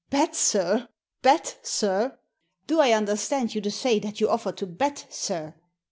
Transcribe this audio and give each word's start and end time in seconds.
"Bet, 0.09 0.35
sir! 0.35 0.87
bet, 1.21 1.59
sir! 1.61 2.17
Do 2.65 2.79
I 2.79 2.91
understand 2.91 3.53
you 3.53 3.61
to 3.61 3.69
say 3.69 3.99
that 3.99 4.19
you 4.19 4.29
offer 4.31 4.51
to 4.51 4.65
bet, 4.65 5.05
sir? 5.11 5.53